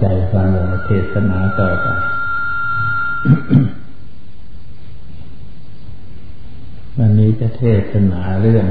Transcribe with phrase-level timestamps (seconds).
[0.00, 0.48] ใจฟัง
[0.84, 1.86] เทศนาต่อไป
[6.96, 8.66] วันนี้จะเทศนาเรื่อง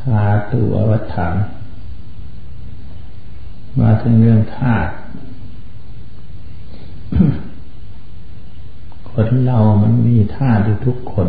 [0.00, 1.34] ธาตุอวถาน
[3.80, 4.92] มาถึงเรื่องธาตุ
[9.10, 11.28] คนเรามันมีธาตุทุกคน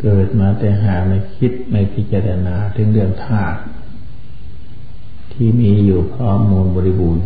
[0.00, 3.58] เกิดมาแต่หาไม่คิดไม่พิจารณาถึงเรื่องธาตุ
[5.34, 7.24] ที่มีอยู่พร้อมมูลบริบูรณ์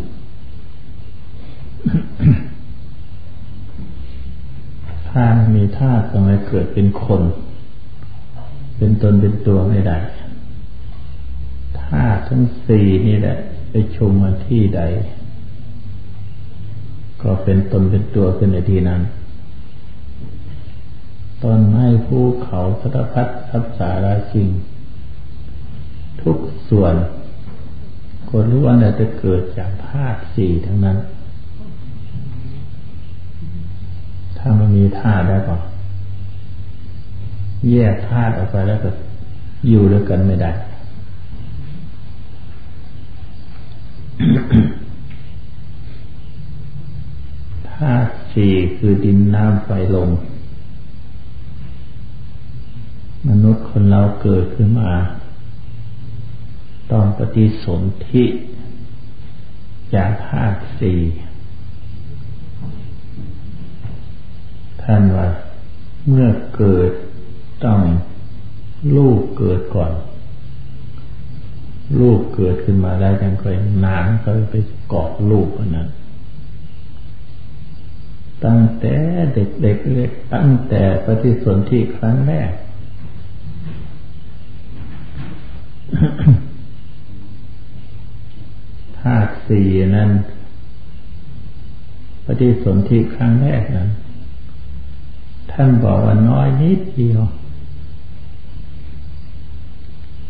[5.08, 5.24] ถ้า
[5.54, 7.22] มีธาตุก็ไมเกิดเป็นคน
[8.76, 9.98] เป็นตนเป็นตัวไม่ได้
[11.82, 13.36] ธาตุทั้งสี่นี่แหละ
[13.70, 14.82] ไปชมมาที่ใด
[17.22, 19.00] ก็เป็นตนเป็นตัวขึ้นในที่นั้น
[21.42, 24.48] ต้นไม้ภูเขาสารพัดทับสาราสิ่ง
[26.22, 26.36] ทุก
[26.68, 26.94] ส่วน
[28.28, 30.96] คนรู้ว่าเนี่ยจะเกิดจากธาตุสี่ทั้งนั้น
[34.38, 35.56] ถ้ามันมีธาตุแล้วก็
[37.70, 38.90] แยกธาตุออกไปแล้วก็
[39.68, 40.50] อยู่ด้วยกันไม่ได้
[47.70, 50.10] ธาตุสี่คือดินน้ำไฟลม
[53.28, 54.90] มนุษย์คนเราเกิดขึ้นมา
[56.90, 58.24] ตองปฏิสนธิ
[59.94, 61.00] จากธาตุสี่
[64.82, 65.28] ท่านว่า
[66.08, 66.90] เมื่อเกิด
[67.64, 67.80] ต้อง
[68.96, 69.92] ลูกเกิดก่อน
[72.00, 74.56] ลูกเกิดขึ้นมาได้ยังเคยหนานก็ไป
[74.88, 75.88] เกาะลูกนั้น
[78.44, 78.94] ตั้งแต่
[79.34, 82.52] เด็กๆเล็กตั้งแต่ปฏิสนธิครั้งแรก
[89.00, 90.10] ธาตุ สี่นั้น
[92.24, 93.88] ปฏิสนธิครั้งแรกนั้น
[95.52, 97.20] ท่านบอกว่าน้อยนิดเดียว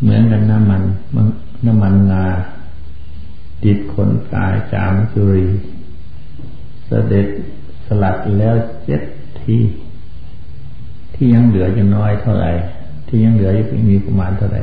[0.01, 0.83] เหมือนกันน้ำมัน
[1.67, 2.27] น้ำมันงา
[3.65, 5.49] ติดขนกายจามจุรี
[6.87, 7.27] เสด็จ
[7.87, 8.55] สลัดแล้ว
[8.85, 9.03] เจ็ด
[9.41, 9.63] ที่
[11.15, 12.51] ที่ยังเหลือจะน้อยเท่าไหร่
[13.07, 14.63] ที่ยังเหลือยังมีประมาณเท่าไหร่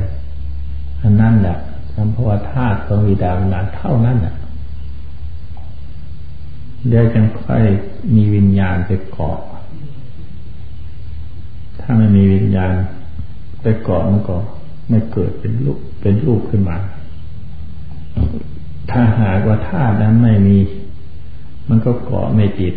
[1.02, 1.56] อันนั้นแหละ
[1.94, 4.34] สัมภวธาตุของวิดาวิญญาเท่านั้นน่ะ
[6.88, 7.64] เดี๋ยวจึงค่อย
[8.14, 9.38] มีวิญญาณไปเกาะ
[11.80, 12.72] ถ้าไม่มีวิญญาณ
[13.62, 14.36] ไปเกาะมันก็
[14.88, 16.76] ไม่เกิดเป็นลูกเป็นลูกขึ้นมา
[18.90, 20.58] ถ้าหากว่าธาตุนั้นไม่มี
[21.68, 22.74] มันก็เกาะไม่ติด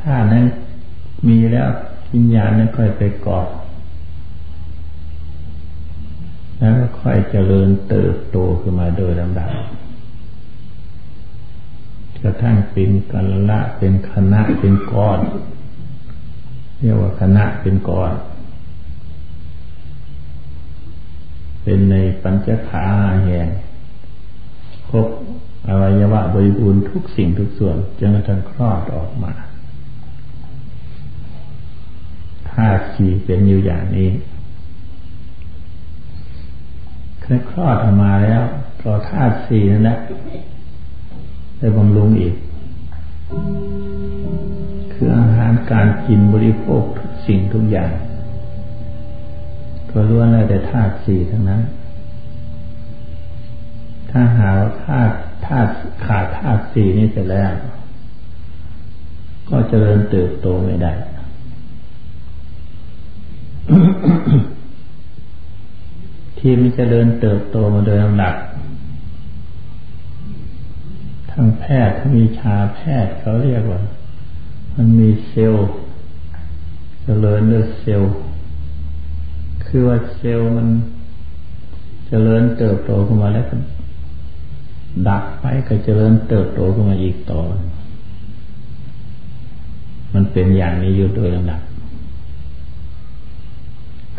[0.00, 0.44] ธาตุนั้น
[1.28, 1.68] มีแล้ว
[2.12, 3.46] วิญญาณนั้นค่อยไปเกาะ
[6.64, 9.50] แล้วค่อยเจริญเติบโตขึ้นมาโดยลำดับ
[12.22, 15.20] กระทั่งเป็นกันละเป็นคณะเป็นก้อน
[16.78, 18.12] เรียกว่าคณะเป็นก้อน
[21.62, 22.86] เป็นในปัญจขา
[23.24, 23.48] แห่ง
[24.88, 25.08] ครบ
[25.68, 29.32] อวัยวะบริบูรณ์ทุกสิ่งทุกส่วนจนกระทั่งคลอดออกมา
[32.50, 34.10] ธาตุสี่เป็นอยู่อย่างนี้
[37.24, 38.42] คยคลอดออกมาแล้ว
[38.82, 39.98] ก็ธาตุสี่นั่นแหละ
[41.58, 42.34] ไปบำรุงอีก
[44.92, 47.90] คืออาหารการกินบริโภคทุกสิ่งทุกอย่าง
[49.90, 51.62] ก็ล้วนแล้วแต่ธาตุสี่ทั้งนั้น
[54.10, 55.14] ถ้าหาว่าธาตุ
[55.46, 55.70] ธาตุ
[56.06, 57.52] ขาดธาตุสี่นี่เสร็จแล้ว
[59.48, 60.92] ก็เจริญเติบโตไม่ได้
[66.46, 68.34] ที่มันจะเดินเติบโตมาโดยลำดับ
[71.30, 73.80] ทางแพทย์มีชาแพทย์เขาเรียกว่า
[74.74, 75.68] มันมีเซลล์
[77.02, 78.12] เจริญด้วยเซลล์
[79.64, 83.56] คือว่าเซลล์มันจเจริญเติบโตขึ้นมาแล้วก็
[85.08, 87.40] ดับไปก็เจริญเติบโตขึ้นมาอีกต่อ
[90.14, 91.60] มันเป็นอย่างนี้อยู่โดยลำดับ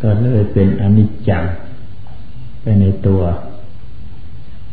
[0.02, 1.46] ก็เลยเป็นอนิจจัง
[2.68, 3.22] ไปในตัว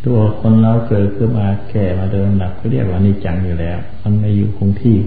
[0.07, 4.99] ตัวคนเราเกิดขึ้นมาแก่มาเดินหลักก็เรียกว่านิจังอยู่แล้ว มันไม่อยู่คงที่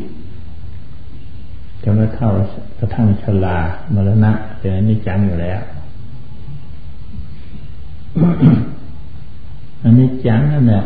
[1.84, 2.32] จนกระทั่ง
[2.80, 3.58] กระทั่งชรา
[3.94, 5.60] มรณะเป็นอนิจจังอยู่แล้ว
[9.84, 10.84] อันนี้จังนั่นแหละ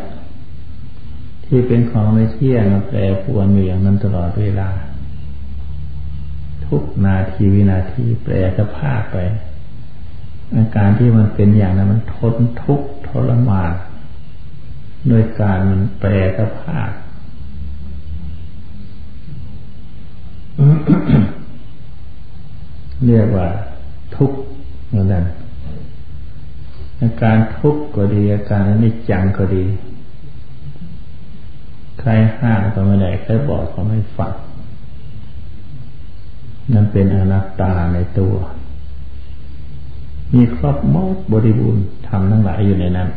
[1.46, 4.70] ที่เป็นของไม่เที่ยงแปรปรวนอยู่อย่างนั้นตลอดเวลา
[6.66, 9.18] ทุกนาทีวินาทีแปรสภาพไป
[10.56, 13.72] อาการที่มันเป็นอย่างนั้นมันทนทุกข์ทรมาน
[15.12, 16.90] ด้วยการมันแปรสภาพ
[23.06, 23.48] เรียกว่า
[24.16, 24.38] ทุกข์
[24.88, 25.26] เหมือนกัน
[27.02, 29.66] อาการทุกข์ก็ดีอาการนิจจังก็ดี
[32.00, 34.34] ใครห้ามก็ไม่ได้ใครบอกก็ไม่ฟัง
[36.74, 38.34] นั่นเป็นอนัตตาในตัว
[40.34, 43.10] มีครอบมดบริบูรณ์ทำทั้งหลายอยู่ในนั้น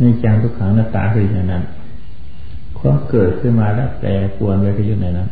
[0.00, 1.62] นิจจังทุกขังหนัตตาคืออยู่ในนั้น
[2.78, 5.28] ความเกิดขึ้นมาแล้วแต่ปวนไปก็อยู่ในนั้น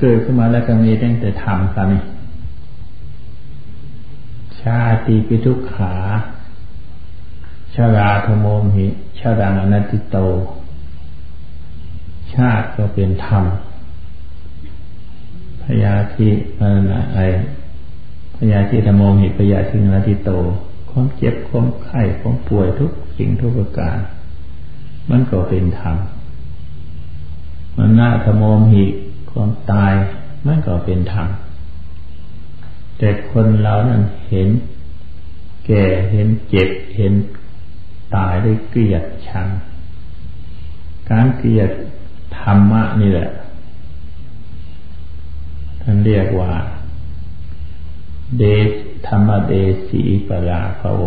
[0.00, 1.88] เกิดขึ้นมาแล้วก็มีตั้งแต่ทำกัน
[4.60, 5.94] ชาติปิทุกขา
[7.74, 8.86] ชาราธโมมหิ
[9.18, 10.16] ชาดานอนัตติโต
[12.34, 13.44] ชาติก็เป็นธรรม
[15.64, 16.28] พยาธิ
[16.60, 16.68] อะ
[17.14, 17.20] ไร
[18.36, 20.30] พยาธิธโมมหิพยาธิอนัติโต
[20.90, 23.98] ความเจ็บความไข้ความป่วยทุกสิ่งทุกประการ
[25.10, 25.96] มันก็เป็นธรรม
[27.76, 28.84] มันน่าธโมมหิ
[29.30, 29.92] ความตาย
[30.46, 31.28] มันก็เป็นธรรม
[32.98, 34.48] แต่คนเรานั้นเห็น
[35.66, 37.12] แก่เห็นเจ็บเห็น
[38.14, 39.46] ตายได้เกลียดชัง
[41.10, 41.70] การเกลียด
[42.38, 43.28] ธรรมะนี่แหละ
[45.82, 46.52] ท่านเรียกว่า
[48.38, 48.68] เดช
[49.06, 49.52] ธรรมเด
[49.88, 51.02] สีปราภโว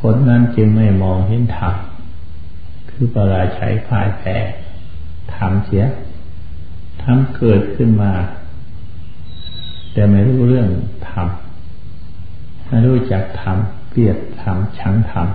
[0.00, 1.74] คนนั้นจึงไม่มองเห็นธรรม
[2.90, 4.36] คือปราชัยพ่ายแพ้
[5.34, 5.84] ทำเสีย
[7.02, 8.12] ทำเกิดขึ้นมา
[9.92, 10.68] แต่ไม่รู้เรื่อง
[11.08, 15.26] ทำไม่รู้จักทำเกลียดทำชังทำ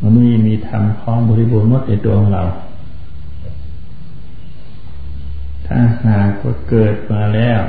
[0.00, 2.42] มันมีมีธรรม พร้อมบริบูรณ์หมดในตัวของเรา
[5.66, 7.60] ถ้าหากว่าเกิดมาแล้ว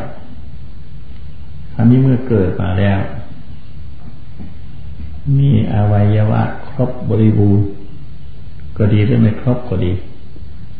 [1.73, 2.99] คำนี้เมื่อเกิดมาแล้ว
[5.37, 7.65] มีอวัยวะครบบริบูรณ์
[8.77, 9.91] ก็ดีหรือไม่ครบก็ดี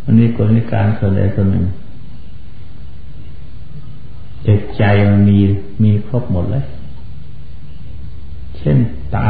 [0.04, 1.66] มันมีกลนิการส่วนใดส่วนหนึ่ง
[4.44, 5.40] แต่ใจมันมี
[5.84, 6.64] มีครบหมดเลย
[8.58, 8.78] เช่น
[9.16, 9.30] ตา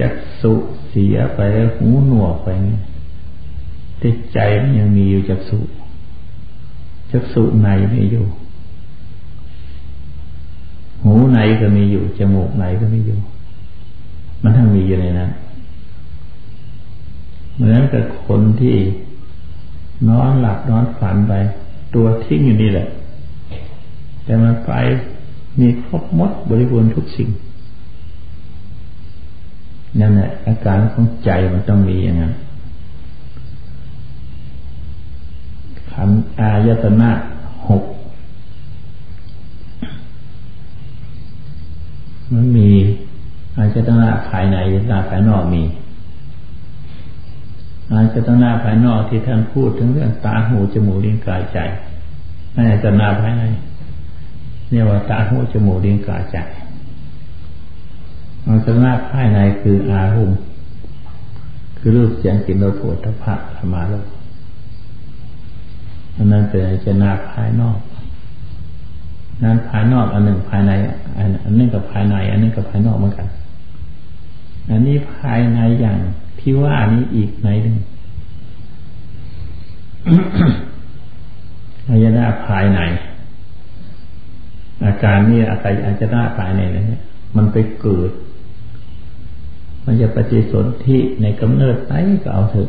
[0.00, 0.52] จักสุ
[0.88, 1.40] เสียไป
[1.76, 2.48] หูหนวกไป
[3.98, 5.58] แต่ใจมันยังมีอยู่จักสุ
[7.10, 8.24] จักสุในไม่อยู่
[11.04, 13.18] หูในก็มีอยู่จมูกในก็มีอยู่
[14.42, 15.30] มันทั้งมีอยู่ในนั้น
[17.56, 18.76] เหมือนกับคนที่
[20.08, 21.32] นอนหลับนอนฝันไป
[21.94, 22.88] ตัวทิ้งอยู่นี่แหละ
[24.24, 24.70] แต่มันไป
[25.60, 27.28] มีครบมดบริบูรณ์ทุกสิ่ง
[30.00, 32.32] นั่นแหละอาการของใจมันต้องมีอย่างนั้น
[35.90, 37.10] ขันอายตนะ
[37.68, 37.82] หก
[42.32, 42.70] มันมี
[43.56, 44.56] อาจจะต้องหน้าภายใน
[44.88, 45.62] หน้าภายนอกมี
[47.92, 51.58] อาจจะต้องหน้าภายนอกที่ท่านพูดถึงเรื่องตาหูจมูกลิ้นกายใจ
[52.54, 53.42] นั่นะหน้าภายใน
[54.70, 56.36] เนี่ยว่าตาหูจมูกลิ้นกายใจ
[58.46, 60.38] อาจจะหน้าภายในคืออารมณ์
[61.76, 64.06] คือรูปเสียงกลิ่นรสโผฏฐะธรรมาโลก
[66.16, 67.78] อันนั้นเป็นจะหน้าภายนอก
[69.42, 70.72] นั้นภายนอกอันหนึ่งภายใน
[71.44, 73.28] อันนึงกับภายใน อันนึงกับภายนอกเหมือนกัน
[74.70, 75.98] อันนี้ภายในอย่าง
[76.40, 77.76] ที่ว่านี้อีกไหนหนึ่ง
[81.88, 82.80] อายตนะภายใน
[84.84, 87.00] อาการนี้อาการอายตนะภายในเนี่ย
[87.36, 88.10] มันไปเกิด
[89.86, 92.68] มันจะปฏิสนธิในกำเนิดไหนก็เอาเถอะ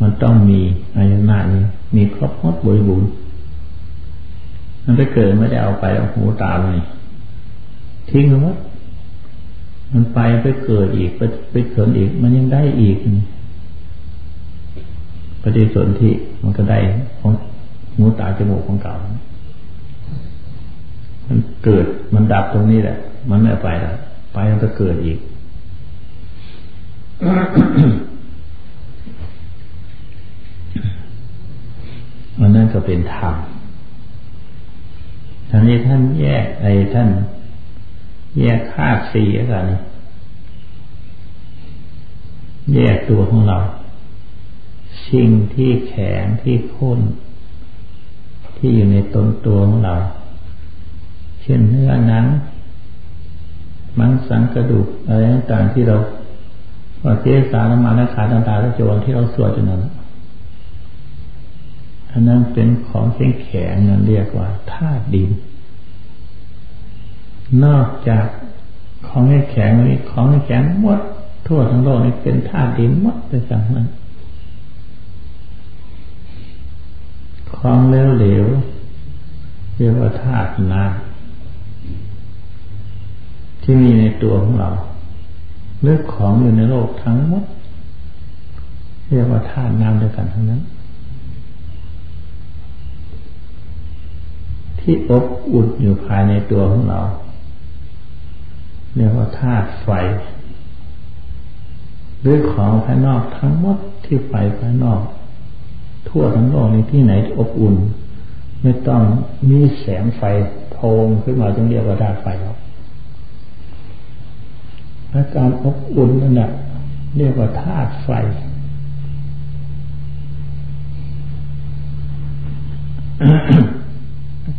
[0.00, 0.60] มันต้องมี
[0.96, 1.64] อายนะนี้
[1.96, 3.10] มีครบหมดบริบูรณ์
[4.84, 6.82] มันไปเกิดไม่ได้เอาไปเอาหูตาเลย
[8.10, 8.56] ทิ้งหมด
[9.92, 11.20] มันไปไปเกิดอีกไป
[11.52, 12.96] ไปเกิดอีก มันยังได้อีก
[15.42, 16.10] ปฏิสนธิ
[16.42, 16.78] มันก็ได้
[17.20, 17.32] ของ
[17.96, 18.94] หูตาจมูกของเก่า
[21.26, 22.96] มันเกิดมันดับตรงนี้แหละ
[23.30, 23.96] มันไม่ไปแล้ว
[24.32, 25.18] ไปมันก็เกิดอีก
[32.38, 33.36] มันนั่นก็เป็นธรรม
[35.48, 37.08] ท่านนี้ท่านแยกไอ้ท่าน
[38.38, 39.58] แยกธาตุสี่อะไร
[42.74, 43.58] แยกตัวของเรา
[45.08, 47.00] สิ่งที่แข็งที่ข้น
[48.56, 49.94] ที่อยู่ในตนตัวของเรา
[51.42, 52.26] เช่นเนื้อหนัง
[54.00, 55.96] มังสังกระดูกอะไรต่างๆที่เรา
[57.04, 59.82] ว่าเจสาน้ำมันนักขาต่าตาและจวนที่เราสวดอยู่นั้น
[62.12, 65.30] อันนั้นเป็นของแข็งแข็งนั่นเรียกว่าธาตุดิน
[67.64, 68.26] นอกจาก
[69.08, 71.00] ของแข็งแข็งนี้ของแข็งแข็งหมด
[71.46, 73.86] ทั่วทั้งโลกนี้เป็นธาตุดินหมดไปจากนั้น
[77.56, 81.09] ของเหลวๆเรียกว่าธาตุน้ำ
[83.62, 84.70] ที่มีในตัวของเรา
[85.82, 87.44] เลือกของอยู่ในโลกทั้งหมด
[89.08, 90.62] เรียกว่าธาตุน้ำด้วยกันทั้งนั้น
[94.80, 97.00] ที่อบอุ่นอยู่ภายในตัวของเรา
[98.96, 99.88] เรียกว่าธาตุไฟ
[102.20, 105.00] หรือของภายนอกทั้งหมดที่ไฟภายนอก
[106.08, 107.76] ทั่วทั้งโลกในที่ไหนอบอุ่น
[108.62, 109.02] ไม่ต้อง
[109.50, 110.22] มีแสงไฟ
[110.72, 112.56] โพงขึ้นมาจึงเรียกว่าธาตุไฟครับ
[115.14, 116.50] อาการอบอุ่นนั่นแหละ
[117.16, 118.10] เรียกว่าธาตุไฟ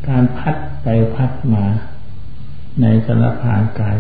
[0.08, 1.66] การพัดไปพัดมา
[2.82, 3.98] ในสารพานกาย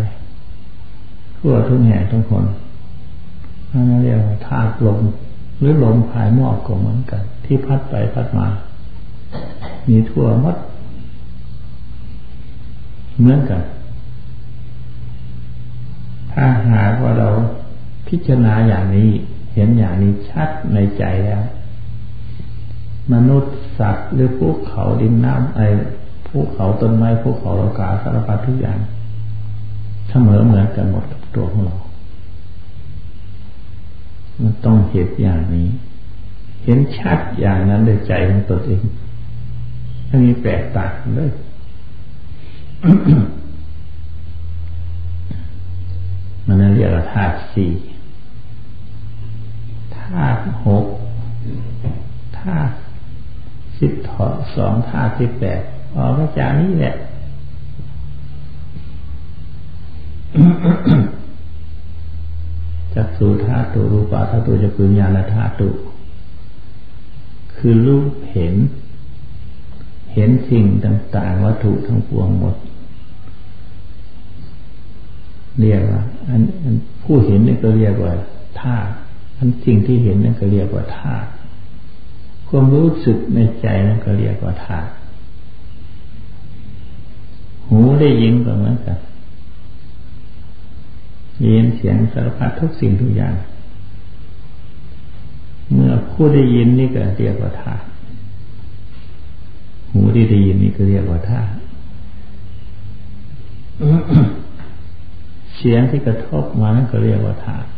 [1.38, 2.46] ทั่วทุกแห่งทุกคน
[3.72, 5.00] นั่นเรียกว่าธาตุลม
[5.60, 8.48] หรือลมภายนอกก็เหมือนกัน ที่พัดไปพัดมา
[9.88, 10.58] มีทั่วมัด
[13.20, 13.62] เหมือนกัน
[16.34, 17.30] ถ้าหากว่าเรา
[18.08, 19.10] พิจารณาอย่างนี้
[19.54, 21.44] เห็นอย่างนี้ชัดในใจแล้ว
[23.14, 25.60] มนุษย์สัตว์หรือภูเขาดินน้ำไอ
[26.28, 28.80] ภูเขาต้นไม้ภูเขาโลกาสารพัดทุกอย่าง
[30.10, 31.78] เสมอเหมือนกันหมดตัวของเรา
[34.42, 35.68] มันต้องเห็นอย่างนี้
[36.64, 38.82] เห็นชัดอย่างนั้นด้วยใจของตนเอง
[40.08, 41.32] ไม่มีแปลกต่างเลย
[46.46, 47.72] มันเรียกว่า ธาตุสี่
[50.00, 50.86] ธาตุหก
[52.40, 52.74] ธาตุ
[53.80, 55.62] สิบถอสองธาตุสิบแปด
[55.96, 56.96] ออกมาจากนี้แหละ
[62.94, 65.70] จักสูธาตุรูปาธาตุจะปืนญาณธาตุ
[67.58, 68.56] คือรูปเห็น
[70.14, 72.56] เห็นสิ่งต่างๆ วัตถุทั้งปวงหมด
[75.60, 78.14] เรียกว่าอันอัน ผู้เห็นนี่ก็เรียกว่า
[78.62, 78.92] ธาตุ
[79.38, 81.30] อันสิ่งที่เห็นนั่นก็เรียกว่าธาตุ
[82.48, 84.92] ความรู้สึกในใจนั่นก็เรียกว่าธาตุ
[87.68, 88.98] หูได้ยินก็เหมือนกัน
[91.46, 93.34] ยินเสียงสารพัดทุกสิ่งทุกอย่าง
[95.74, 97.86] เมื่อผู้ได้ยินนี่ก็เรียกว่าธาตุ
[99.92, 101.52] หูที่ได้ยินนี่ก็เรียกว่าธาตุ
[105.64, 107.70] เสียงที่กระทบมานั่นก็เรียกว่าธาตุ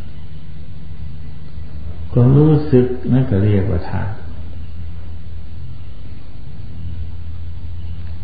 [2.12, 4.14] ความรู้สึกนั่นก็เรียกว่าธาตุ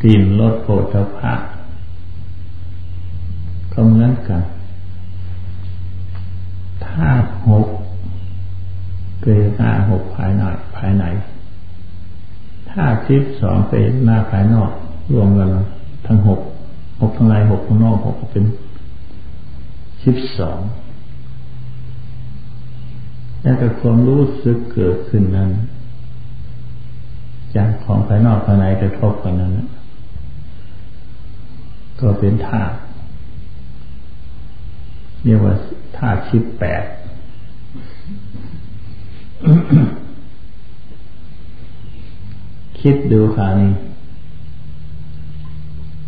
[0.02, 1.34] กลิ่นรสโผฏฐะ
[3.72, 4.42] ก็เหมือนกัน
[6.88, 7.66] ธาตุหก
[9.22, 10.42] เกิดหน้าหกภายใน
[10.76, 11.04] ภายใน
[12.70, 14.70] ธาตุทิพสองเกิดหน้าภายนอก
[15.12, 15.48] รวมกัน
[16.06, 16.40] ทั้งหก
[17.00, 18.44] หกทั้งในหกข้างนอกหกเป็น
[20.04, 20.60] สิบสอง
[23.42, 25.50] แล้วแต่ความรู้สึกเกิดขึ้นนั้น
[27.56, 29.52] จากของภายนอกภายในกระทบกันนั้น
[32.00, 32.76] ก็เป็นธาตุ
[35.24, 35.54] เรียกว่า
[35.96, 36.84] ธาตุชิบแปด
[42.80, 43.72] คิดดูค่ะนี่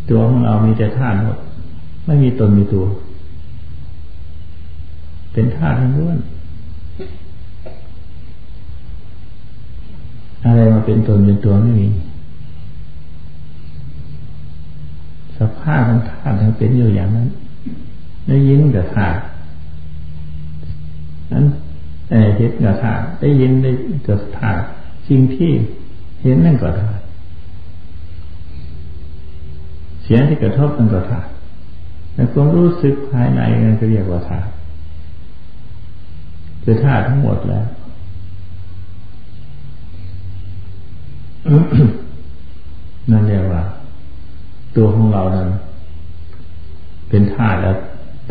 [0.09, 1.37] ตัวของเรามีแต่ธาตุหมด
[2.05, 2.85] ไม่มีตนมีตัว
[5.33, 6.17] เป็นธาตุล้วน
[10.45, 11.87] อะไรมาเป็นตนเป็นตัวไม่มี
[15.37, 17.27] สภาพของธาตุยังเป็นอยู่อย่างนั้น
[18.27, 19.19] ได้ยินกับธาตุ
[21.31, 21.45] นั้น
[22.37, 23.71] เห็นกับธาตุได้ยินได้
[24.07, 24.63] กับธาตุ
[25.07, 25.51] สิ่งที่
[26.21, 27.03] เห็นนั่นก็ธาตุ
[30.03, 31.29] เสียงที่กระทบนั่นก็ธาตุ
[32.13, 34.52] แต่ความรู้สึกภายในนั่นก็เรียกว่าธาตุ
[36.63, 37.65] คือธาตุทั้งหมดแล้ว
[43.11, 43.63] นั่นเรียกว่า
[44.75, 45.49] ตัวของเรานั้น
[47.09, 47.77] เป็นธาตุแล้ว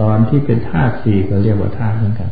[0.01, 2.31] ตอนที่เป็นธาตุสี่ก็เรียกว่าธาตุเหมือนกัน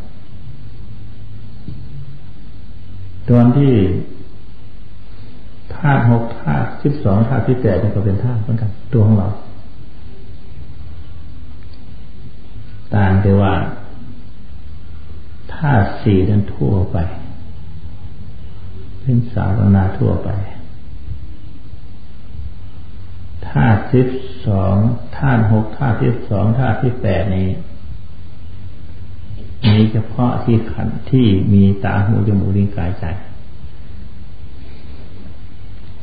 [3.31, 3.73] ตอนที่
[5.77, 9.29] ธาตุหกธาตุสิบสองธาตุที่แปดนี่ก็เป็นธาตุเหมือนกัน ตัวของเรา
[12.95, 16.97] ต่างแต่ว่าาตุสี่นั้นทั่วไป
[19.01, 20.31] เป็นสารนาทั่วไป
[23.49, 24.09] ธาตุสิบ
[24.47, 24.77] สอง
[25.17, 27.49] ธาตุหกธาตุที่สองธาตุที่แปดนี้
[29.69, 33.05] มีเฉพาะที่ขันที่มีตาหูจมูกลิ้นกายใจ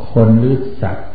[0.08, 1.10] คนหรือสัตว์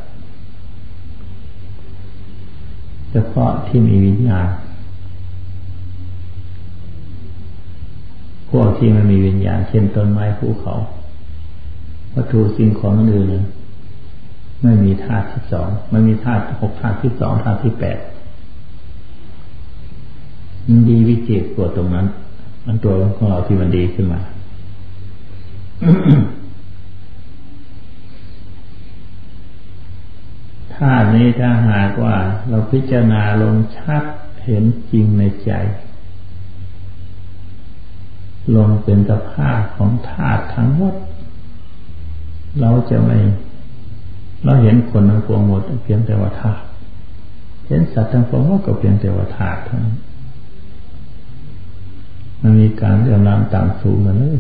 [3.11, 4.49] เฉพาะที่มีวิญญาณ
[8.52, 10.75] พวกที่มันมีวิญญาณเช่นต้นไม้ภูเขา
[12.14, 13.28] วัตถุสิ่งของอื่น
[14.62, 17.99] ไม่มีธาตุที่สองไม่มีธาตุหกธาตุที่สองธาตุที่แปด
[20.66, 22.06] มันดีวิจิตรตัวตรงนั้น
[22.66, 24.21] มันตัวของเราที่มันดีขึ้นมา
[30.75, 32.16] ธาตุนี้ถ้าหากว่า
[32.49, 34.04] เราพิจารณาลงชัด
[34.44, 35.52] เห็นจริงในใจ
[38.56, 40.94] ลงเป็นสภาพของธาตุทั้งหมด
[42.61, 43.18] เราจะไม่
[44.44, 46.64] เราเห็นคนทั้งปวงหมดเพียงแต่ว่าธาตุ
[47.66, 49.96] เห็นสัตว์ทั้งปวงหมดก็เพียงแต่ว่าธาตุเท่านั้น
[52.40, 54.38] มันมีการเรื่องราวต่างสูงมาเลย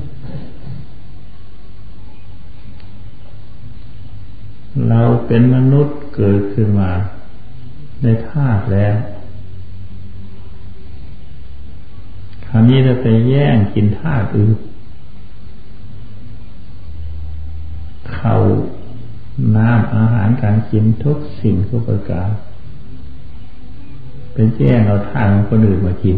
[4.88, 6.90] เราเป็นมนุษย์เกิดขึ้นมา
[8.02, 8.94] ในธาตุแล้ว
[12.54, 14.58] คราวนี้เราไปแย่งกินธาตุอื่น
[18.14, 18.34] เขา
[19.56, 22.28] น้ำอาหารการกินทุกสิ่งทุกประการ
[24.32, 26.16] เป็นแย่งเอาทางคนอื่นมากิน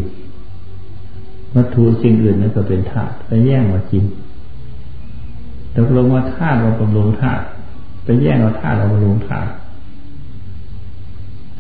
[1.55, 4.05] วัตถุสิ่งอื่นนั่นก็เป็นธาตุไปแย่งมากิน
[5.75, 7.45] ตกลงว่าธาตุเราบำรุงธาตุ
[8.05, 9.51] ไปแย่งเอาธาตุเราบำรุงธาตุ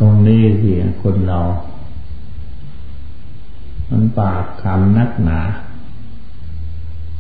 [0.00, 0.70] ตรงนี้สิ
[1.02, 1.40] คนเรา
[3.94, 5.40] มันปากคำนักหนา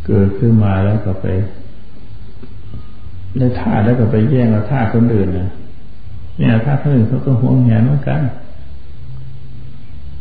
[0.06, 1.26] เกิดขึ้นมาแล้วก็ไป
[3.38, 5.50] ได้ท่าแล้วก็ไปแย่งเอาท่าคนอื่นนะ
[6.38, 8.20] เนี่ยท่าคนอื่นเขาก็ห่วงแหนเหมือนกัน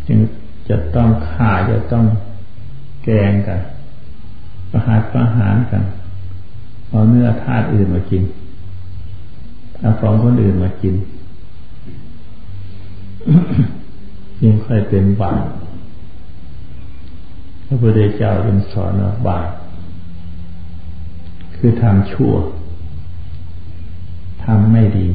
[0.07, 0.19] จึง
[0.69, 2.05] จะต้องฆ่าจะต้อง
[3.03, 3.59] แกงกัน
[4.71, 5.83] ประหารประหารกัน
[6.89, 8.23] เอาเนื้อธาตุอื่นมากิน
[9.79, 10.95] เอาของคนอื่นมากิน
[14.41, 15.45] ยิ่งค่อยเป็นบาป
[17.73, 19.49] ระพุทธเจ้าเป็นสอนว่าบาป
[21.55, 22.33] คือทำชั่ว
[24.43, 25.07] ทำไม่ดี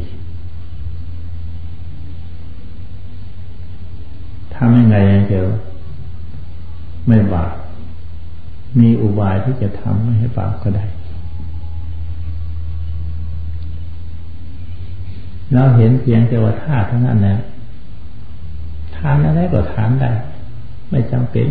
[4.55, 4.97] ทำยังไง
[5.29, 5.47] เดียว
[7.07, 7.55] ไม่บาป
[8.81, 10.85] มีอุบายที่จะทำไม่ให้บาปก็ได้
[15.55, 17.39] เราเห็นเพียงแต่ว่าธาเท่านั้นนะ
[18.97, 20.11] ทานอะไรก็ทานได้
[20.91, 21.49] ไม่จำเป็น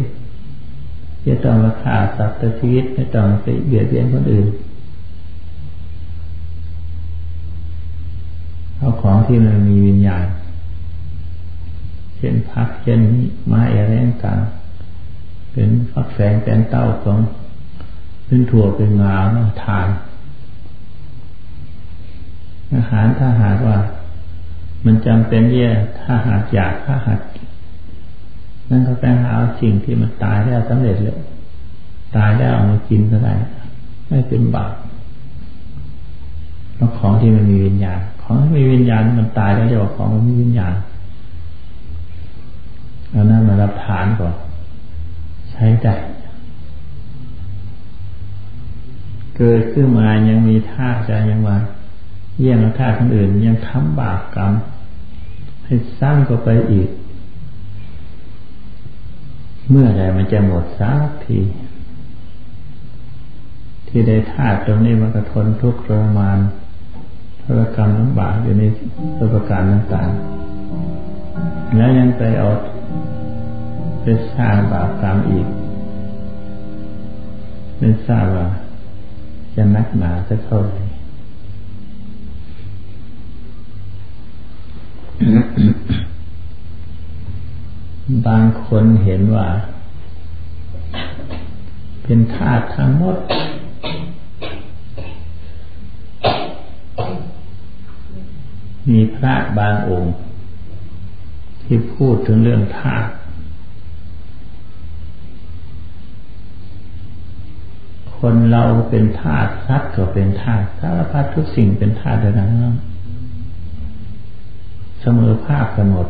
[1.27, 4.47] จะต้องมาฆ่าสัตว์ชีวิตไม่ต้องไปเบียดเบียนคนอื่น
[8.77, 10.25] เอาของที่มันมีวิญญาณ
[12.17, 13.01] เช่นพักเช่น
[13.47, 13.91] ไม้อะไร
[14.25, 14.39] ต่าง
[15.53, 17.19] เป็นฟักแสงเป็นเต้าของ
[18.25, 19.15] เป็นถั่วเป็นงา
[19.63, 19.87] ทาน
[22.73, 23.77] อาหารถ้าหากว่า
[24.85, 27.19] มันจำเป็นเยี่ยถ้าหากอยากถ้าหาก
[28.69, 31.19] นั่นก็แปลหาเอาสิ่งที่มันตายแล้วสำเร็จเลย
[32.17, 33.33] ตายแล้วเอามากินก็ได้
[34.09, 34.73] ไม่เป็นบาป
[36.75, 40.73] แล้วของที่มันมีวิญญาณ ของที่มีวิญญาณมันตายแล้วเรียกว่าของมันมีวิญญาณ
[43.11, 44.33] เอานั้นมารับฐานก่อน
[45.49, 45.95] ใช้ได้
[49.37, 51.57] เกิดขึ้นมายังมีท่าใจยังว่า
[52.39, 54.51] เยี่ยงท่าคนอื่นยังทำบาปกรรม
[55.65, 56.87] ให้สร้างก็ไปอีก
[59.69, 61.39] เมื่อใดมันจะหมดสักที
[63.87, 66.39] ที่ได้ท่าตรงนี้มันก็ทนทุกข์ทรมาน
[67.41, 68.63] พระกรรมลำบากอยู่ใน
[69.17, 72.49] ประการต่างๆ แล้วยังไปเอา
[74.01, 75.47] ไปสร้างบาปกรรมอีก
[77.79, 78.47] ไม่ทราบว่า
[79.55, 80.81] จะนักหนาจะเท่าไหร่
[88.27, 89.47] บางคนเห็นว่า
[92.03, 93.17] เป็นธาตุทั้งหมด
[98.89, 100.15] มีพระบางองค์
[101.63, 103.09] ที่พูดถึงเรื่องธาตุ
[108.19, 112.75] คนเราเป็นธาตุสัตว์ก็เป็นธาตุสารพัดทุกสิ่งเป็นธาตุดังนั้น
[115.01, 116.07] เสมอภาพกันหมด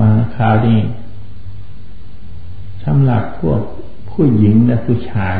[0.06, 0.78] าคราวนี้
[2.84, 3.60] สำหรับพวก
[4.10, 5.36] ผู้หญิงและผู้ชาย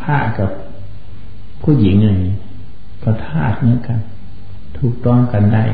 [0.00, 0.50] ผ้ากับ
[1.62, 2.34] ผู้หญิงอย่างนี้
[3.02, 3.98] ก็ธาตุเหมือนกัน
[4.78, 5.64] ถูกต้องกันได้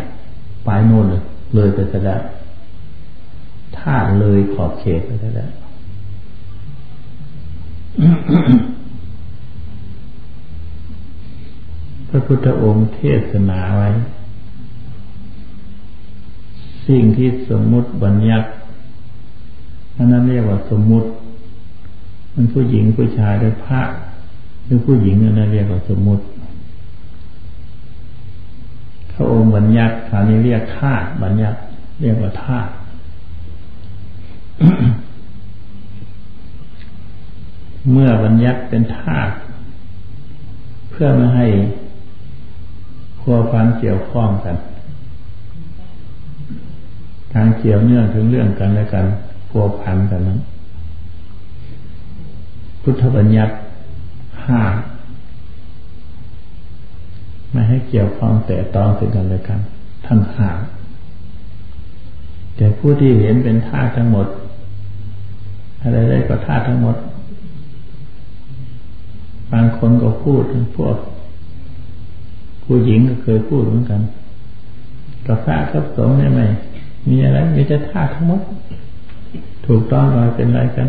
[0.66, 1.06] ปลายโน่น
[1.54, 2.16] เลยไปก็ได้
[3.78, 5.46] ธาตุเลยขอบเขตไปก็ได้
[12.08, 13.00] พระพุทธองค์เท
[13.30, 13.90] ศนาไว้
[16.88, 18.48] สิ่งที่สมมุติบัญญัติ
[20.04, 21.08] นนั้นเรียกว่าสมมุติ
[22.34, 23.82] มันผู้หญิงผู้ชายด้วยพระ
[24.64, 26.24] หรือผู้หญิงนั่นเรียกว่าสมมุติ
[29.12, 31.58] พระองค์บัญญัติคราวนี้เรียกธาตุบัญญัติ
[32.00, 32.70] เรียกว่าธาตุ
[37.92, 39.34] เมื่อบัญญัติเป็นธาตุ
[40.90, 41.46] เพื่อไม่ให้
[43.20, 44.56] พัวพันเกี่ยวข้องกัน
[47.34, 49.06] การเกี่ยวเนื่องถึงเรื่องกันและกัน
[49.48, 50.40] พัวพันกันนั้น
[52.82, 53.54] พุทธบัญญัติ
[54.46, 54.60] ห้า
[57.52, 59.60] ไม่ให้เกี่ยวข้องแต่ต้องถึงกันและกัน
[60.06, 60.48] ทั้งห้า
[62.56, 64.26] แต่ผู้ที่เห็นเป็นธาตุทั้งหมด
[65.82, 66.96] อะไรได้ก็ธาตุทั้งหมด
[69.52, 70.96] บางคนก็พูดถึงพวก
[72.64, 74.00] ผู้หญิงก็เคยพูดเหมือนกัน
[75.26, 76.40] กับพระกับสงฆ์ได้ไหม
[77.08, 78.42] มีอะไร มีแต่ธาตุทั้งหมด
[79.66, 80.88] ถูกต้องมาเป็นไรกัน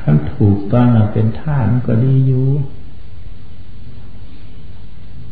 [0.00, 2.46] ท่านถูกต้องมาเป็นธาตุมันก็ดีอยู่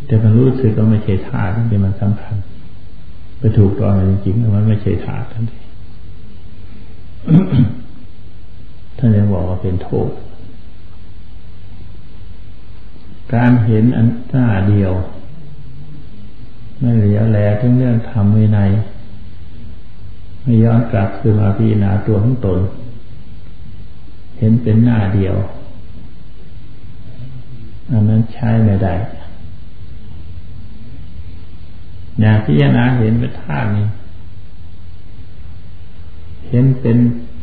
[0.06, 2.34] แต่มันรู้สึกว่าไม่ใช่ธาตุที่มันสำคัญ
[3.38, 5.60] ไปถูกต้องจริงๆมันไม่ใช่ธาตุทันที
[8.98, 10.10] ท่านยังบอกว่าเป็นโทษ
[13.34, 14.92] การเห็นอันหน้าเดียว
[16.78, 18.70] ไม่เหลียวแลทั้งเรื่องธรรมวินัย
[20.42, 22.58] ไม่ย้อนกลับคือมาพิจารณาตัวของตน
[24.38, 25.36] เห็นเป็นหน้าเดียว
[27.90, 28.94] อันนั้นใช้ไม่ได้
[32.20, 33.86] อย่างพิจารณาเห็นเป็นธาตุนี้
[36.48, 36.98] เห็นเป็น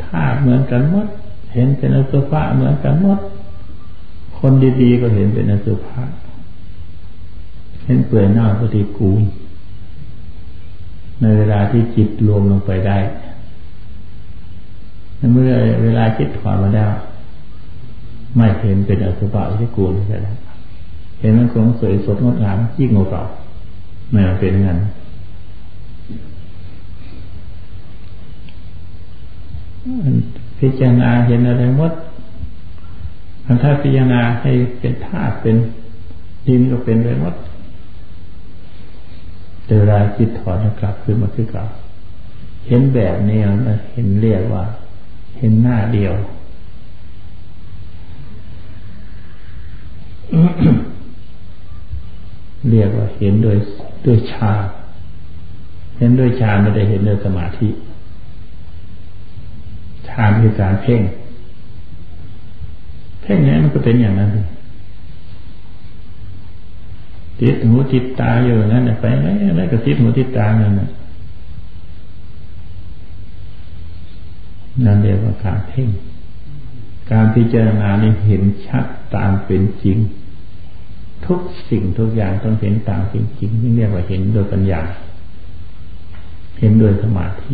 [0.05, 1.07] ธาตุเหมือนกันหมด
[1.53, 3.19] เห็นเป็นอสุภะเหมือนกันหมด
[4.39, 6.01] คนดีๆก็เห็นเป็นอสุภะ
[7.85, 9.21] เห็นเปลือยหน้าปฏิกูล
[11.21, 12.97] ในเวลาที่จิตรวมลงไปได้
[15.33, 16.89] เมื่อเวลาจิตถอนมาแล้ว
[18.35, 20.21] ไม่เห็นเป็นอสุภะปฏิกูลแล้ว
[21.19, 23.23] เห็นมันคงสวยสดงดงามยิ่งกว่าเก่า
[24.11, 24.79] ไม่เป็นงั้น
[30.59, 31.93] พิจารณาเห็นอะไรหมด
[33.63, 35.55] ถ้าพิจารณาให้เป็นธาตุเป็น
[36.47, 37.35] ดินก็เป็นไปหมด
[39.77, 41.65] เวลาจิตถอนกลับขึ้นมาคือเก่า
[42.67, 44.63] เห็นแบบนี้มันเห็นเรียกว่า
[45.37, 46.13] เห็นหน้าเดียว
[52.69, 53.57] เรียกว่าเห็นโดย
[54.05, 54.51] ด้วยชา
[55.97, 57.67] เห็นด้วยชาไม่ได้เห็นด้วยสมาธิ
[60.07, 61.01] ชาคือการเพ่ง
[63.21, 64.29] เพ่งนี้มันก็เป็นอย่างนั้น
[67.39, 75.89] ติดหูติดตาอยู่นั่นไปไหนอะไรก็ติดหูติดตานั่นนั่นเรียกว่าการเพ่ง
[77.11, 79.97] การพิจารณานี่เห็นชัดตามเป็นจริง
[81.25, 84.81] ทุกสิ่งทุกอย่างต้องเห็นตามเป็นจริงนี่เรียกว่าเห็นโดยปัญญา
[86.59, 87.53] เห็นโดยสมาธิ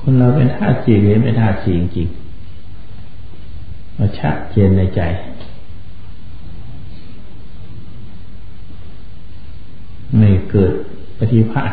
[0.00, 2.08] คนเราเป็นธาตุจีเห็นเป็นธาตุจีจริง
[3.98, 5.00] มาชัดเจนในใจ
[10.18, 10.74] ไม่ เกิด
[11.18, 11.72] ปฏิภาณ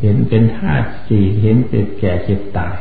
[0.00, 2.76] เห็นเป็นธาตุสี่เห็นเป็นแก่เจ็บตาย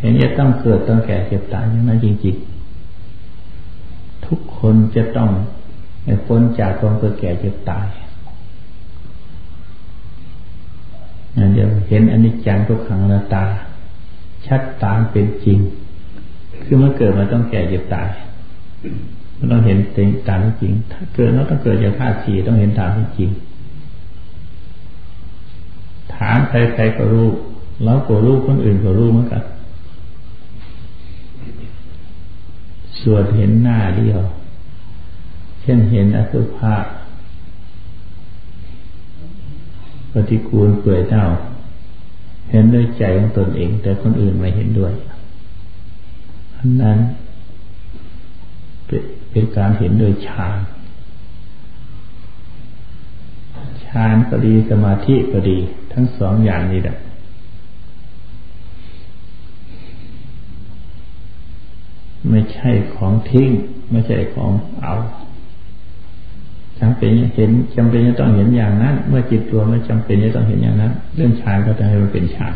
[0.00, 5.30] เห็นจะต้องเกิดต้องแก่เจ็บตายอย่างนั้นจริงๆ ทุกคนจะต้อง
[6.26, 7.86] พ้นจากความเกิดแก่เจ็บตาย
[11.54, 13.44] เดี๋ยวเห็นอนิจจังทุกขังนาตา
[14.46, 15.58] ชัดตามเป็นจริง
[16.62, 18.10] คือเมื่อเกิดมาต้องแก่เจ็บตาย
[19.38, 23.30] มันต้องเห็นจริงตามที่จริง ถ้าเกิดเราต้องเกิดจากธาตุสี่ต้องเห็นตามที่จริง
[26.14, 27.28] ถามใครๆก็รู้
[27.84, 29.42] เราก็รู้คนอื่นก็รู้เหมือนกัน
[33.02, 34.20] ส่วนเห็นหน้าเดียว
[35.62, 36.74] เช่นเห็นอสุภะ
[40.12, 41.24] ปฏิกูลเปื่อยเน่า
[42.50, 44.92] เห็นด้วยใจของตนเอง แต่คนอื่นไม่เห็นด้วย
[46.56, 46.98] อันนั้น
[49.36, 50.58] เป็นการเห็นโดยฌาน
[53.84, 55.58] ฌานก็ดีสมาธิก็ดี
[55.92, 56.96] ทั้งสองอย่างนี้แหละ
[62.30, 63.50] ไม่ใช่ของทิ้ง
[63.90, 64.94] ไม่ใช่ของเอา
[66.80, 72.54] จำเป็นเห็นจำเป็นจะต้องเห็นอย่างนั้น เมื่อจิตตัวไม่จำเป็นจะต้องเห็นอย่างนั้น เรื่องฌานก็ต้องให้มันเป็นฌาน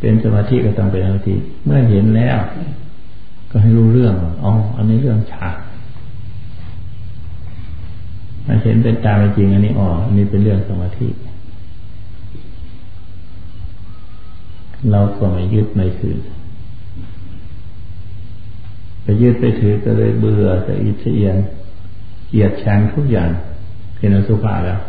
[0.00, 2.38] เป็นสมาธิก็ต้องเป็นสมาธิ เมื่อเห็นแล้ว
[3.56, 4.14] ก็ให้รู้เรื่อง
[4.44, 5.56] อ๋ออันนี้เรื่องฌาน
[8.46, 11.08] มันเห็นเป็นตามจริง อันนี้อ๋ออันนี้เป็นเรื่องสมาธิ
[14.90, 16.16] เราก็ไม่ยึดไม่ถือ
[19.02, 21.36] ไปยึดไปถือก็เลยเบื่อจะอิจฉเอียน
[22.28, 23.30] เกียดชังทุกอย่าง
[23.96, 24.80] เป็นอสุภะแล้ว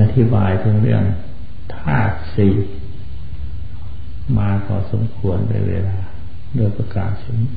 [0.00, 1.02] อธิบายถึงเรื่อง
[1.74, 2.52] ธาตุสี่
[4.36, 5.98] มาพอสมควรไปเวลา
[6.54, 7.50] โดยประกาศชนี้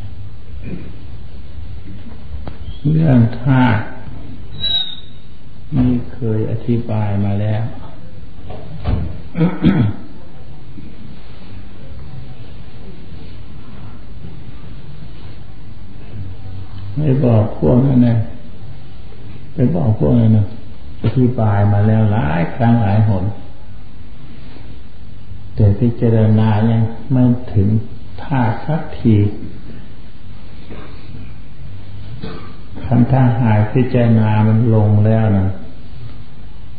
[2.92, 3.84] เรื่องธาตุ
[5.76, 7.64] นี่เคยอธิบายมาแล้ว
[16.98, 18.18] ไม่บอกพวกนั้นนะ
[19.54, 20.46] ไปบอกพวกนั้นนะ
[21.04, 23.24] อธิบายมาแล้วหลายครั้งหลายหน
[25.56, 27.68] แต่พิจารณายังไม่ถึง
[28.22, 29.16] ท่าสักที
[32.84, 35.50] คันถ้าหายพิจารณามันลงแล้วนะ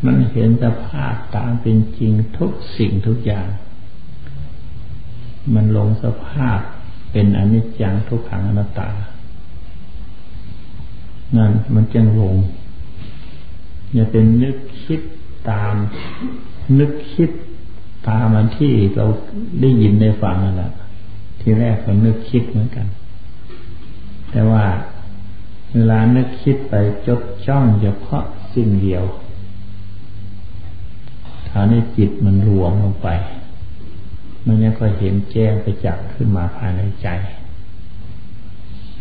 [0.04, 3.48] มันเห็นสภาพตามเป็นจริงทุกสิ่งทุกอย่าง
[5.54, 6.58] มันลงสภาพ
[7.12, 8.90] เป็นอนิจจังทุกขังอนัตตา
[11.36, 12.36] นั่นมันจึงลง
[13.92, 15.00] อย่าเป็นนึกคิด
[15.50, 15.74] ตาม
[16.78, 17.30] นึกคิด
[18.06, 19.06] ตามันที่เรา
[19.60, 20.72] ได้ยินได้ฟังนั่นแหละ
[21.40, 22.86] ทีแรกก็นึกคิดเหมือนกัน
[24.30, 24.64] แต่ว่า
[25.72, 26.74] เวลานึกคิดไป
[27.06, 29.04] จดจ้องเฉพาะสิ่งเดียว
[31.50, 33.08] คราวนี้จิตมันรวมลงไป
[34.46, 37.08] มันยังก็เห็นแจ้งไปจักขึ้นมาภายในใจ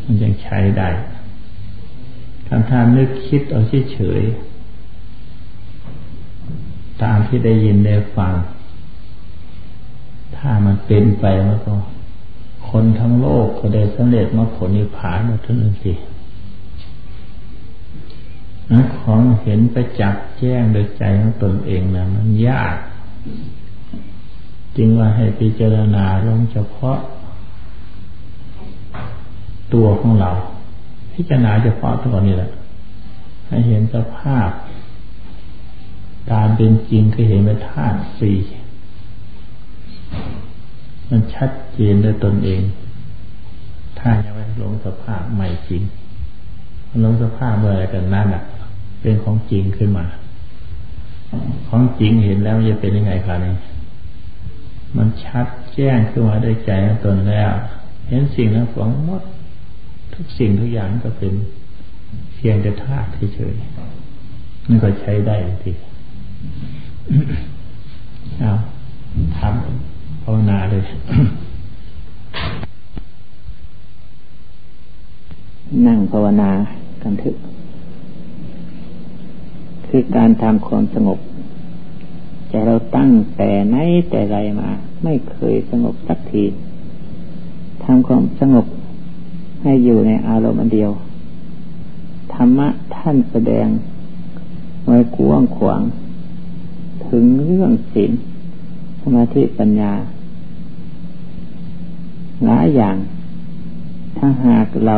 [0.04, 0.90] มันยังใช้ได้
[2.48, 3.62] ทำท่านึกคิดเอา
[3.94, 8.34] เฉยๆตามที่ได้ยินได้ฟัง
[10.44, 11.74] ถ้ามันเป็นไปแล้วก็
[12.70, 15.94] คนทั้งโลกก็ได้สำเร็จมาผลนิพพานมดทุกนั้นสิ
[18.98, 22.76] ของเห็นไปจับแจ้งโดยใจของตนเองนะมันยาก
[24.78, 26.98] จึงว่าให้พิจารณาลงเฉพาะ
[29.74, 30.32] ตัวของเรา
[31.14, 32.52] พิจารณาเฉพาะตัวนี้แหละ
[33.48, 34.50] ให้เห็นสภาพ
[36.32, 38.38] การเป็นจริงคือเห็นเป็นธาตุสี่
[41.12, 42.62] มันชัดเจนด้วยตนเอง
[44.00, 45.82] ถ้ายังไม่ลงสภาพใหม่จริง
[47.06, 48.44] ลงสภาพเมื่อไรกันนั่นอะ
[49.02, 50.06] เป็นของจริงขึ้นมา
[51.68, 53.54] ของจริงเห็นแล้วจะเป็นยังไงคะนี่
[54.98, 57.52] มันชัดแจ้งขึ้นมาได้ใจของตนแล้ว
[58.08, 59.24] เห็นสิ่งนั้นฝังหมด
[60.14, 61.34] ทุกสิ่งทุกอย่างก็เป็น
[62.36, 65.72] เพียงแต่ธาตุเฉยๆนี่ก็ใช้ได้ที
[68.40, 68.54] เอา
[69.38, 69.91] ทำ
[70.22, 70.84] ภาวนาเลย
[75.88, 76.50] นั่งภาวนา
[77.02, 77.36] กันถึก
[79.88, 81.20] คือการทำความสงบ
[82.50, 83.76] ใจเราตั้งแต่ไหน
[84.10, 84.70] แต่ไรมา
[85.04, 86.44] ไม่เคยสงบสักที
[87.84, 88.66] ทำความสงบ
[89.62, 90.92] ให้อยู่ในอารมณ์อันเดียว
[92.34, 93.68] ธรรมะท่านแสดง
[94.86, 95.82] ไว้กว้างขวาง
[97.08, 98.12] ถึงเรื่องศีล
[99.02, 99.92] สมาธิปัญญา
[102.46, 102.96] หลายอย่าง
[104.18, 104.98] ถ้าหากเรา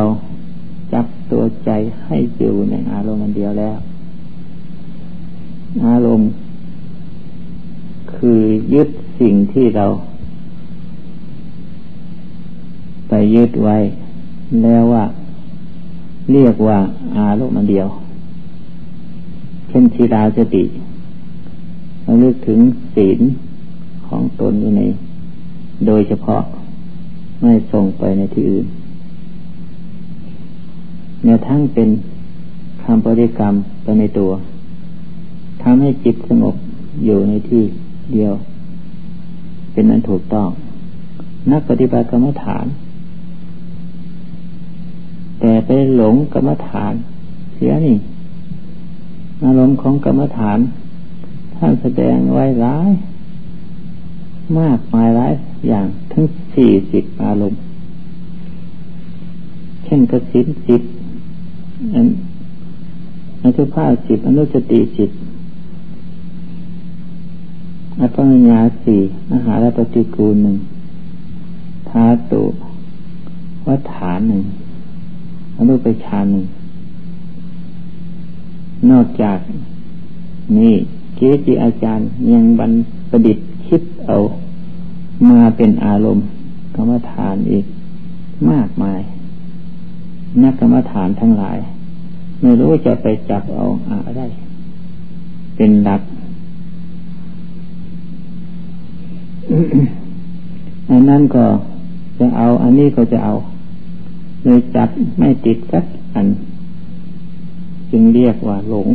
[0.92, 1.70] จับตัวใจ
[2.04, 3.76] ให้อยู่ในอารมณ์อันเดียวแล้ว
[5.86, 6.28] อารมณ์
[8.14, 8.40] คือ
[8.74, 8.88] ยึด
[9.20, 9.86] สิ่งที่เรา
[13.08, 13.76] ไปยึดไว้
[14.62, 15.04] แล้วว่า
[16.32, 16.78] เรียกว่า
[17.18, 17.88] อารมณ์เดียว
[19.68, 20.64] เช่นชีดาสติ
[22.02, 22.58] เราเลือกถึง
[22.94, 23.20] ศีล
[24.14, 24.82] ของตนอยู่ใน
[25.86, 26.42] โดยเฉพาะ
[27.42, 28.66] ไม่ส่งไปในที่อื่น
[31.24, 31.88] แนวทั้งเป็น
[32.84, 34.30] คำปฏิกรรมไปในตัว
[35.62, 36.54] ทำให้จิตสงบ
[37.04, 37.62] อยู่ในที่
[38.12, 38.34] เดียว
[39.72, 40.48] เป็นนั้นถูกต้อง
[41.50, 42.66] นักปฏิบัติกรรมฐาน
[45.40, 46.94] แต่ไปหลงกรรมฐาน
[47.54, 47.96] เสียนี่
[49.44, 50.58] อารมณ์ของกรรมฐาน
[51.56, 52.90] ท่านแสดงไว้หลาย
[54.58, 55.32] มากมายหลาย
[55.68, 57.60] อย่างทั้งสี่สิบอารมณ์
[59.84, 60.82] เช่นกสินจิต
[63.42, 65.10] อนุภาพจิตอนุสติจิต
[68.00, 69.00] อัปมัญญาสี่
[69.32, 70.56] อาหารปฏิกูลหนึ่ง
[71.90, 72.42] ธาตุ
[73.66, 74.42] วัฏฐานหนึ่ง
[75.58, 76.46] อนุปชานหนึ่ง
[78.90, 79.38] นอกจาก
[80.58, 80.74] นี่
[81.16, 82.72] เกจิอาจารย์ยังบัน
[83.10, 83.46] ประดิษฐ์
[84.08, 84.18] เอา
[85.30, 86.24] มาเป็นอารมณ์
[86.74, 87.64] กรรมฐานอีก
[88.50, 89.00] มากมาย
[90.42, 91.58] นักกรรมฐานทั้งหลาย
[92.40, 93.64] ไม่รู้จะไปจับเอา
[94.06, 94.22] อะไร
[95.56, 96.02] เป็นหลัก
[100.90, 101.44] อันนั้นก็
[102.18, 103.34] จะเอา อันนี้ก็จะเอา
[104.44, 104.88] เลยจับ
[105.18, 106.26] ไม่ติดสักอัน
[107.90, 108.88] จึงเรียกว่าหลง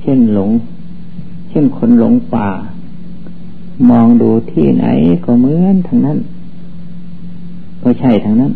[0.00, 0.50] เช่นหลง
[1.54, 2.48] เช่นคนหลงป่า
[3.90, 4.86] มองดูที่ไหน
[5.24, 6.18] ก็เหมือนทางนั้น
[7.82, 8.52] ก็ใช่ทางนั้น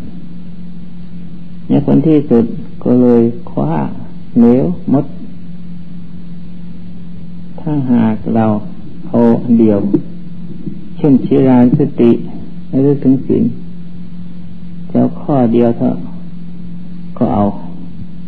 [1.67, 2.45] เนี่ยคนที่สุด
[2.85, 3.73] ก็เลยคว้า
[4.39, 5.05] เหลวมด
[7.61, 8.47] ถ้าหากเรา
[9.09, 9.21] เอา
[9.59, 9.79] เดียว
[10.97, 12.11] เช่นชีรานสติ
[12.69, 13.43] ไม่รู้ถึงสิ่ง
[14.93, 15.91] จะข้อเดียวเท่า
[17.19, 17.45] ก็เอา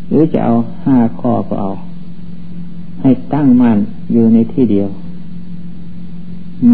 [0.09, 0.55] หรือจะเอา
[0.85, 1.71] ห้าข้อก็เอา
[3.01, 3.79] ให้ตั้งมั่น
[4.13, 4.89] อยู่ในที่เดียว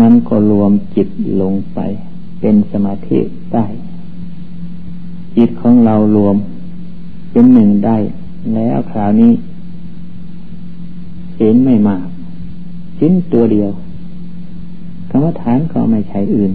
[0.00, 1.08] มันก็รวมจิต
[1.40, 1.78] ลงไป
[2.40, 3.18] เป็นสมาธิ
[3.54, 3.66] ได้
[5.36, 6.36] จิตของเรารวม
[7.32, 7.96] เป็นหนึ่งได้
[8.54, 9.32] แล้วคราวนี้
[11.36, 12.06] ศีลไม่มาก
[12.98, 13.70] ชิ้นตัวเดียว
[15.10, 16.52] กรรมฐานก็ไม่ใช่อื่น